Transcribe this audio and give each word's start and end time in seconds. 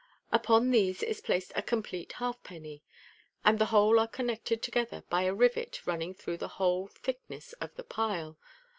Upon 0.31 0.71
these 0.71 1.03
is 1.03 1.21
placed 1.21 1.51
a 1.55 1.61
complete 1.61 2.13
halfpenny, 2.13 2.81
and 3.45 3.59
the 3.59 3.67
whole 3.67 3.99
are 3.99 4.07
connected 4.07 4.63
together 4.63 5.03
by 5.11 5.25
a 5.25 5.31
rivet 5.35 5.85
running 5.85 6.15
through 6.15 6.37
the 6.37 6.47
whole 6.57 6.87
thick 6.87 7.19
ness 7.29 7.53
of 7.61 7.75
the 7.75 7.83
pile. 7.83 8.39